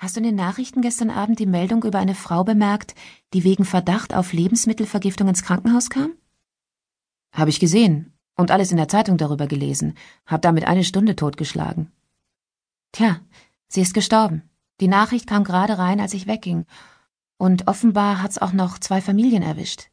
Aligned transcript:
Hast 0.00 0.16
du 0.16 0.20
in 0.20 0.24
den 0.24 0.34
Nachrichten 0.34 0.80
gestern 0.80 1.10
Abend 1.10 1.40
die 1.40 1.46
Meldung 1.46 1.84
über 1.84 1.98
eine 1.98 2.14
Frau 2.14 2.42
bemerkt, 2.42 2.94
die 3.34 3.44
wegen 3.44 3.66
Verdacht 3.66 4.14
auf 4.14 4.32
Lebensmittelvergiftung 4.32 5.28
ins 5.28 5.42
Krankenhaus 5.42 5.90
kam? 5.90 6.14
Habe 7.32 7.50
ich 7.50 7.60
gesehen 7.60 8.14
und 8.34 8.50
alles 8.50 8.70
in 8.70 8.78
der 8.78 8.88
Zeitung 8.88 9.18
darüber 9.18 9.46
gelesen, 9.46 9.92
hab 10.24 10.40
damit 10.40 10.66
eine 10.66 10.84
Stunde 10.84 11.16
totgeschlagen. 11.16 11.92
Tja, 12.92 13.20
sie 13.68 13.82
ist 13.82 13.92
gestorben. 13.92 14.48
Die 14.80 14.88
Nachricht 14.88 15.26
kam 15.26 15.44
gerade 15.44 15.76
rein, 15.76 16.00
als 16.00 16.14
ich 16.14 16.26
wegging. 16.26 16.64
Und 17.36 17.68
offenbar 17.68 18.22
hat's 18.22 18.38
auch 18.38 18.54
noch 18.54 18.78
zwei 18.78 19.02
Familien 19.02 19.42
erwischt. 19.42 19.90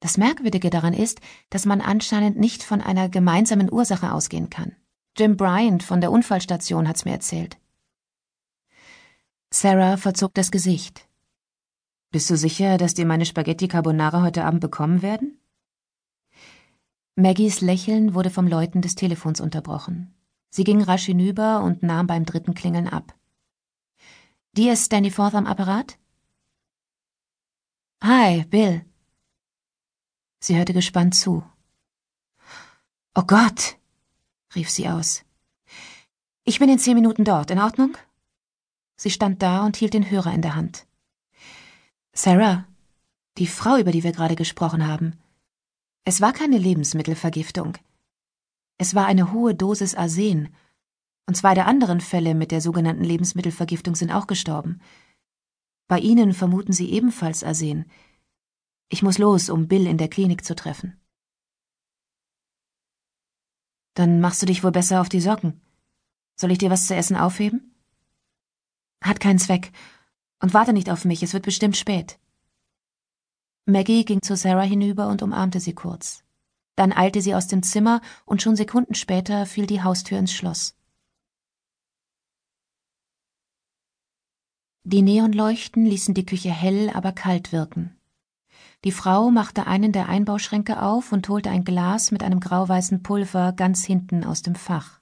Das 0.00 0.16
Merkwürdige 0.16 0.70
daran 0.70 0.92
ist, 0.92 1.20
dass 1.50 1.66
man 1.66 1.80
anscheinend 1.80 2.36
nicht 2.36 2.64
von 2.64 2.80
einer 2.80 3.08
gemeinsamen 3.08 3.72
Ursache 3.72 4.12
ausgehen 4.12 4.50
kann. 4.50 4.74
Jim 5.16 5.36
Bryant 5.36 5.84
von 5.84 6.00
der 6.00 6.10
Unfallstation 6.10 6.88
hat's 6.88 7.04
mir 7.04 7.12
erzählt. 7.12 7.59
Sarah 9.52 9.96
verzog 9.96 10.32
das 10.34 10.52
Gesicht. 10.52 11.08
Bist 12.12 12.30
du 12.30 12.36
sicher, 12.36 12.78
dass 12.78 12.94
dir 12.94 13.04
meine 13.04 13.26
Spaghetti 13.26 13.66
Carbonara 13.66 14.22
heute 14.22 14.44
Abend 14.44 14.60
bekommen 14.60 15.02
werden? 15.02 15.40
Maggies 17.16 17.60
Lächeln 17.60 18.14
wurde 18.14 18.30
vom 18.30 18.46
Läuten 18.46 18.80
des 18.80 18.94
Telefons 18.94 19.40
unterbrochen. 19.40 20.14
Sie 20.50 20.64
ging 20.64 20.80
rasch 20.82 21.06
hinüber 21.06 21.62
und 21.62 21.82
nahm 21.82 22.06
beim 22.06 22.24
dritten 22.24 22.54
Klingeln 22.54 22.88
ab. 22.88 23.14
Die 24.52 24.68
ist 24.68 24.92
Danny 24.92 25.10
Forth 25.10 25.34
am 25.34 25.46
Apparat? 25.46 25.98
Hi, 28.02 28.44
Bill. 28.44 28.84
Sie 30.38 30.56
hörte 30.56 30.72
gespannt 30.72 31.14
zu. 31.14 31.44
Oh 33.14 33.24
Gott, 33.26 33.76
rief 34.54 34.70
sie 34.70 34.88
aus. 34.88 35.24
Ich 36.44 36.60
bin 36.60 36.68
in 36.68 36.78
zehn 36.78 36.94
Minuten 36.94 37.24
dort, 37.24 37.50
in 37.50 37.58
Ordnung? 37.58 37.96
Sie 39.00 39.08
stand 39.08 39.40
da 39.40 39.64
und 39.64 39.78
hielt 39.78 39.94
den 39.94 40.10
Hörer 40.10 40.34
in 40.34 40.42
der 40.42 40.56
Hand. 40.56 40.86
Sarah, 42.12 42.66
die 43.38 43.46
Frau, 43.46 43.78
über 43.78 43.92
die 43.92 44.04
wir 44.04 44.12
gerade 44.12 44.36
gesprochen 44.36 44.86
haben. 44.86 45.18
Es 46.04 46.20
war 46.20 46.34
keine 46.34 46.58
Lebensmittelvergiftung. 46.58 47.78
Es 48.76 48.94
war 48.94 49.06
eine 49.06 49.32
hohe 49.32 49.54
Dosis 49.54 49.94
Arsen. 49.94 50.54
Und 51.24 51.34
zwei 51.34 51.54
der 51.54 51.66
anderen 51.66 52.02
Fälle 52.02 52.34
mit 52.34 52.50
der 52.50 52.60
sogenannten 52.60 53.02
Lebensmittelvergiftung 53.02 53.94
sind 53.94 54.12
auch 54.12 54.26
gestorben. 54.26 54.82
Bei 55.88 55.98
Ihnen 55.98 56.34
vermuten 56.34 56.74
Sie 56.74 56.90
ebenfalls 56.90 57.42
Arsen. 57.42 57.86
Ich 58.90 59.02
muss 59.02 59.16
los, 59.16 59.48
um 59.48 59.66
Bill 59.66 59.86
in 59.86 59.96
der 59.96 60.08
Klinik 60.08 60.44
zu 60.44 60.54
treffen. 60.54 61.00
Dann 63.94 64.20
machst 64.20 64.42
du 64.42 64.46
dich 64.46 64.62
wohl 64.62 64.72
besser 64.72 65.00
auf 65.00 65.08
die 65.08 65.22
Socken. 65.22 65.62
Soll 66.36 66.50
ich 66.50 66.58
dir 66.58 66.68
was 66.68 66.86
zu 66.86 66.94
essen 66.94 67.16
aufheben? 67.16 67.69
Hat 69.02 69.20
keinen 69.20 69.38
Zweck. 69.38 69.72
Und 70.40 70.54
warte 70.54 70.72
nicht 70.72 70.90
auf 70.90 71.04
mich, 71.04 71.22
es 71.22 71.32
wird 71.32 71.44
bestimmt 71.44 71.76
spät. 71.76 72.18
Maggie 73.66 74.04
ging 74.04 74.22
zu 74.22 74.36
Sarah 74.36 74.62
hinüber 74.62 75.08
und 75.08 75.22
umarmte 75.22 75.60
sie 75.60 75.74
kurz. 75.74 76.24
Dann 76.76 76.92
eilte 76.92 77.20
sie 77.20 77.34
aus 77.34 77.46
dem 77.46 77.62
Zimmer 77.62 78.00
und 78.24 78.42
schon 78.42 78.56
Sekunden 78.56 78.94
später 78.94 79.46
fiel 79.46 79.66
die 79.66 79.82
Haustür 79.82 80.18
ins 80.18 80.32
Schloss. 80.32 80.74
Die 84.84 85.02
Neonleuchten 85.02 85.84
ließen 85.84 86.14
die 86.14 86.24
Küche 86.24 86.50
hell, 86.50 86.90
aber 86.90 87.12
kalt 87.12 87.52
wirken. 87.52 87.96
Die 88.84 88.92
Frau 88.92 89.30
machte 89.30 89.66
einen 89.66 89.92
der 89.92 90.08
Einbauschränke 90.08 90.82
auf 90.82 91.12
und 91.12 91.28
holte 91.28 91.50
ein 91.50 91.64
Glas 91.64 92.10
mit 92.10 92.22
einem 92.22 92.40
grauweißen 92.40 93.02
Pulver 93.02 93.52
ganz 93.52 93.84
hinten 93.84 94.24
aus 94.24 94.40
dem 94.40 94.54
Fach. 94.54 94.99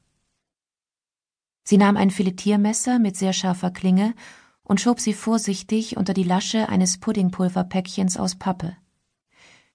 Sie 1.68 1.76
nahm 1.76 1.98
ein 1.98 2.10
Filetiermesser 2.10 2.98
mit 2.98 3.18
sehr 3.18 3.34
scharfer 3.34 3.70
Klinge 3.70 4.14
und 4.62 4.80
schob 4.80 5.00
sie 5.00 5.12
vorsichtig 5.12 5.98
unter 5.98 6.14
die 6.14 6.22
Lasche 6.22 6.70
eines 6.70 6.96
Puddingpulverpäckchens 6.96 8.16
aus 8.16 8.36
Pappe. 8.36 8.74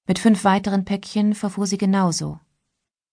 Mit 0.08 0.18
fünf 0.18 0.44
weiteren 0.44 0.86
Päckchen 0.86 1.36
verfuhr 1.36 1.68
sie 1.68 1.78
genauso. 1.78 2.40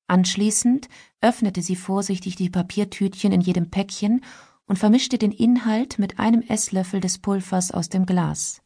Anschließend 0.06 0.88
öffnete 1.21 1.60
sie 1.60 1.77
vorsichtig 1.77 2.37
die 2.37 2.49
Papiertütchen 2.49 3.32
in 3.32 3.43
jedem 3.43 3.69
Päckchen 3.69 4.25
und 4.65 4.78
vermischte 4.78 5.19
den 5.19 5.32
Inhalt 5.32 5.99
mit 5.99 6.19
einem 6.19 6.41
Esslöffel 6.41 7.03
des 7.03 7.19
Pulvers 7.19 7.72
aus 7.72 7.91
dem 7.91 8.06
Glas. 8.06 8.62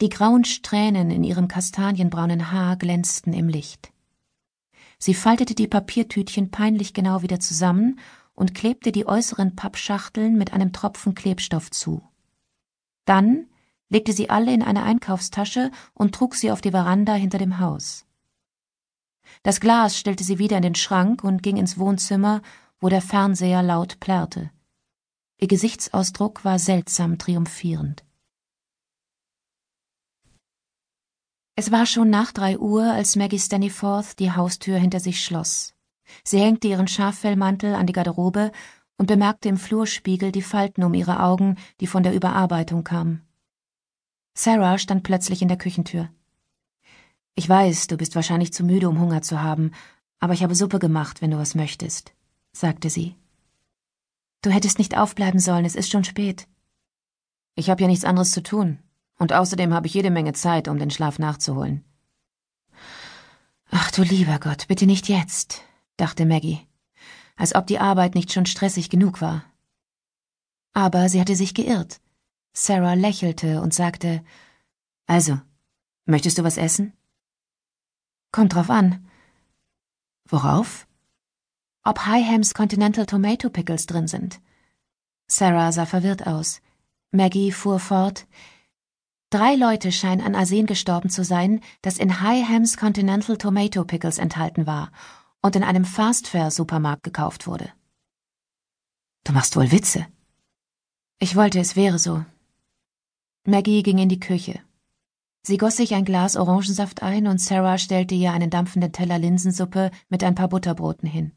Die 0.00 0.10
grauen 0.10 0.44
Strähnen 0.44 1.10
in 1.10 1.24
ihrem 1.24 1.48
kastanienbraunen 1.48 2.52
Haar 2.52 2.76
glänzten 2.76 3.32
im 3.32 3.48
Licht. 3.48 3.92
Sie 5.00 5.14
faltete 5.14 5.56
die 5.56 5.66
Papiertütchen 5.66 6.52
peinlich 6.52 6.94
genau 6.94 7.22
wieder 7.22 7.40
zusammen 7.40 7.98
und 8.38 8.54
klebte 8.54 8.92
die 8.92 9.04
äußeren 9.04 9.56
Pappschachteln 9.56 10.38
mit 10.38 10.52
einem 10.52 10.72
Tropfen 10.72 11.16
Klebstoff 11.16 11.72
zu. 11.72 12.06
Dann 13.04 13.48
legte 13.88 14.12
sie 14.12 14.30
alle 14.30 14.54
in 14.54 14.62
eine 14.62 14.84
Einkaufstasche 14.84 15.72
und 15.92 16.14
trug 16.14 16.36
sie 16.36 16.52
auf 16.52 16.60
die 16.60 16.70
Veranda 16.70 17.14
hinter 17.14 17.38
dem 17.38 17.58
Haus. 17.58 18.06
Das 19.42 19.58
Glas 19.58 19.98
stellte 19.98 20.22
sie 20.22 20.38
wieder 20.38 20.56
in 20.56 20.62
den 20.62 20.76
Schrank 20.76 21.24
und 21.24 21.42
ging 21.42 21.56
ins 21.56 21.78
Wohnzimmer, 21.78 22.40
wo 22.78 22.88
der 22.88 23.02
Fernseher 23.02 23.64
laut 23.64 23.98
plärrte. 23.98 24.52
Ihr 25.38 25.48
Gesichtsausdruck 25.48 26.44
war 26.44 26.60
seltsam 26.60 27.18
triumphierend. 27.18 28.04
Es 31.56 31.72
war 31.72 31.86
schon 31.86 32.08
nach 32.08 32.30
drei 32.30 32.56
Uhr, 32.56 32.84
als 32.84 33.16
Maggie 33.16 33.40
Staniforth 33.40 34.20
die 34.20 34.30
Haustür 34.30 34.78
hinter 34.78 35.00
sich 35.00 35.24
schloss. 35.24 35.74
Sie 36.24 36.40
hängte 36.40 36.68
ihren 36.68 36.88
Schaffellmantel 36.88 37.74
an 37.74 37.86
die 37.86 37.92
Garderobe 37.92 38.52
und 38.96 39.06
bemerkte 39.06 39.48
im 39.48 39.56
Flurspiegel 39.56 40.32
die 40.32 40.42
Falten 40.42 40.82
um 40.82 40.92
ihre 40.92 41.22
Augen, 41.22 41.56
die 41.80 41.86
von 41.86 42.02
der 42.02 42.14
Überarbeitung 42.14 42.84
kamen. 42.84 43.22
Sarah 44.34 44.78
stand 44.78 45.04
plötzlich 45.04 45.40
in 45.40 45.48
der 45.48 45.56
Küchentür. 45.56 46.10
Ich 47.34 47.48
weiß, 47.48 47.86
du 47.86 47.96
bist 47.96 48.16
wahrscheinlich 48.16 48.52
zu 48.52 48.64
müde, 48.64 48.88
um 48.88 49.00
Hunger 49.00 49.22
zu 49.22 49.40
haben, 49.40 49.70
aber 50.18 50.32
ich 50.32 50.42
habe 50.42 50.54
Suppe 50.54 50.80
gemacht, 50.80 51.22
wenn 51.22 51.30
du 51.30 51.38
was 51.38 51.54
möchtest, 51.54 52.12
sagte 52.52 52.90
sie. 52.90 53.14
Du 54.42 54.50
hättest 54.50 54.78
nicht 54.78 54.96
aufbleiben 54.96 55.40
sollen, 55.40 55.64
es 55.64 55.76
ist 55.76 55.90
schon 55.90 56.04
spät. 56.04 56.48
Ich 57.54 57.70
habe 57.70 57.82
ja 57.82 57.88
nichts 57.88 58.04
anderes 58.04 58.32
zu 58.32 58.42
tun, 58.42 58.78
und 59.18 59.32
außerdem 59.32 59.72
habe 59.72 59.86
ich 59.86 59.94
jede 59.94 60.10
Menge 60.10 60.32
Zeit, 60.32 60.68
um 60.68 60.78
den 60.78 60.90
Schlaf 60.90 61.18
nachzuholen. 61.18 61.84
Ach 63.70 63.90
du 63.90 64.02
lieber 64.02 64.38
Gott, 64.38 64.66
bitte 64.66 64.86
nicht 64.86 65.08
jetzt 65.08 65.62
dachte 65.98 66.24
Maggie, 66.24 66.66
als 67.36 67.54
ob 67.54 67.66
die 67.66 67.78
Arbeit 67.78 68.14
nicht 68.14 68.32
schon 68.32 68.46
stressig 68.46 68.88
genug 68.88 69.20
war. 69.20 69.44
Aber 70.72 71.08
sie 71.08 71.20
hatte 71.20 71.36
sich 71.36 71.54
geirrt. 71.54 72.00
Sarah 72.52 72.94
lächelte 72.94 73.60
und 73.60 73.74
sagte 73.74 74.24
Also, 75.06 75.40
möchtest 76.06 76.38
du 76.38 76.44
was 76.44 76.56
essen? 76.56 76.92
Kommt 78.32 78.54
drauf 78.54 78.70
an. 78.70 79.06
Worauf? 80.26 80.86
Ob 81.84 82.06
Highams 82.06 82.52
Continental 82.54 83.06
Tomato 83.06 83.48
Pickles 83.48 83.86
drin 83.86 84.08
sind. 84.08 84.40
Sarah 85.26 85.72
sah 85.72 85.86
verwirrt 85.86 86.26
aus. 86.26 86.60
Maggie 87.10 87.52
fuhr 87.52 87.80
fort. 87.80 88.26
Drei 89.30 89.54
Leute 89.54 89.92
scheinen 89.92 90.24
an 90.24 90.34
Arsen 90.34 90.66
gestorben 90.66 91.10
zu 91.10 91.22
sein, 91.22 91.60
das 91.82 91.98
in 91.98 92.20
Highams 92.22 92.76
Continental 92.76 93.36
Tomato 93.36 93.84
Pickles 93.84 94.18
enthalten 94.18 94.66
war, 94.66 94.90
und 95.42 95.56
in 95.56 95.64
einem 95.64 95.84
Fastfare-Supermarkt 95.84 97.02
gekauft 97.02 97.46
wurde. 97.46 97.72
Du 99.24 99.32
machst 99.32 99.56
wohl 99.56 99.70
Witze. 99.70 100.06
Ich 101.18 101.36
wollte, 101.36 101.58
es 101.58 101.76
wäre 101.76 101.98
so. 101.98 102.24
Maggie 103.44 103.82
ging 103.82 103.98
in 103.98 104.08
die 104.08 104.20
Küche. 104.20 104.60
Sie 105.42 105.56
goss 105.56 105.76
sich 105.76 105.94
ein 105.94 106.04
Glas 106.04 106.36
Orangensaft 106.36 107.02
ein 107.02 107.26
und 107.26 107.40
Sarah 107.40 107.78
stellte 107.78 108.14
ihr 108.14 108.32
einen 108.32 108.50
dampfenden 108.50 108.92
Teller 108.92 109.18
Linsensuppe 109.18 109.90
mit 110.08 110.22
ein 110.22 110.34
paar 110.34 110.48
Butterbroten 110.48 111.08
hin. 111.08 111.32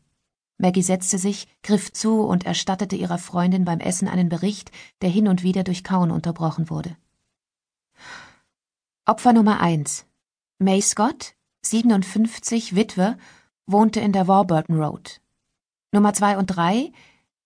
Maggie 0.58 0.84
setzte 0.84 1.18
sich, 1.18 1.48
griff 1.64 1.92
zu 1.92 2.22
und 2.22 2.46
erstattete 2.46 2.96
ihrer 2.96 3.18
Freundin 3.18 3.66
beim 3.66 3.80
Essen 3.80 4.08
einen 4.08 4.30
Bericht, 4.30 4.72
der 5.02 5.09
hin 5.09 5.28
und 5.28 5.44
wieder 5.44 5.64
durch 5.64 5.84
Kauen 5.84 6.12
unterbrochen 6.12 6.70
wurde. 6.70 6.96
Opfer 9.06 9.34
Nummer 9.34 9.59
eins. 9.59 10.06
May 10.59 10.82
Scott, 10.82 11.34
57, 11.64 12.76
Witwe, 12.76 13.18
wohnte 13.72 14.00
in 14.00 14.12
der 14.12 14.28
Warburton 14.28 14.82
Road. 14.82 15.22
Nummer 15.91 16.14
zwei 16.14 16.38
und 16.38 16.47
drei, 16.47 16.91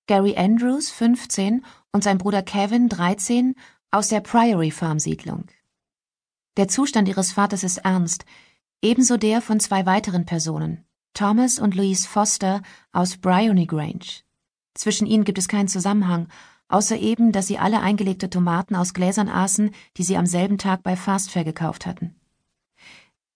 Gary 0.07 0.35
Andrews, 0.37 0.91
15, 0.91 1.65
und 1.91 2.03
sein 2.03 2.17
Bruder 2.17 2.43
Kevin, 2.43 2.89
13, 2.89 3.55
aus 3.91 4.09
der 4.09 4.19
Priory 4.19 4.71
Farm 4.71 4.99
Siedlung. 4.99 5.45
Der 6.57 6.67
Zustand 6.67 7.07
ihres 7.07 7.31
Vaters 7.31 7.63
ist 7.63 7.77
ernst, 7.79 8.25
ebenso 8.81 9.17
der 9.17 9.41
von 9.41 9.59
zwei 9.59 9.85
weiteren 9.85 10.25
Personen, 10.25 10.85
Thomas 11.13 11.59
und 11.59 11.75
Louise 11.75 12.07
Foster 12.07 12.61
aus 12.91 13.17
Bryony 13.17 13.65
Grange. 13.65 14.23
Zwischen 14.73 15.07
ihnen 15.07 15.23
gibt 15.23 15.37
es 15.37 15.47
keinen 15.47 15.67
Zusammenhang, 15.67 16.27
außer 16.67 16.97
eben, 16.97 17.31
dass 17.31 17.47
sie 17.47 17.57
alle 17.57 17.81
eingelegte 17.81 18.29
Tomaten 18.29 18.75
aus 18.75 18.93
Gläsern 18.93 19.29
aßen, 19.29 19.71
die 19.97 20.03
sie 20.03 20.17
am 20.17 20.25
selben 20.25 20.57
Tag 20.57 20.83
bei 20.83 20.95
Fastfair 20.95 21.43
gekauft 21.43 21.85
hatten. 21.85 22.15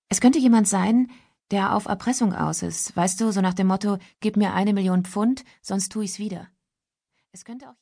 Es 0.10 0.22
könnte 0.22 0.40
jemand 0.40 0.68
sein, 0.68 1.10
der 1.52 1.76
auf 1.76 1.86
Erpressung 1.86 2.34
aus 2.34 2.62
ist, 2.62 2.96
weißt 2.96 3.20
du, 3.22 3.32
so 3.32 3.42
nach 3.42 3.54
dem 3.54 3.68
Motto, 3.68 3.98
gib 4.20 4.38
mir 4.38 4.54
eine 4.54 4.74
Million 4.74 5.04
Pfund, 5.04 5.44
sonst 5.62 5.92
tu 5.92 6.02
ich's 6.02 6.20
wieder. 6.20 6.48
Es 7.32 7.46
könnte 7.46 7.70
auch 7.70 7.78